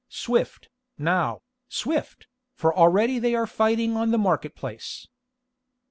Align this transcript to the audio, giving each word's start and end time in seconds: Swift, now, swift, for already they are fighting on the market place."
Swift, 0.09 0.67
now, 0.97 1.43
swift, 1.69 2.25
for 2.55 2.75
already 2.75 3.19
they 3.19 3.35
are 3.35 3.45
fighting 3.45 3.95
on 3.95 4.09
the 4.09 4.17
market 4.17 4.55
place." 4.55 5.05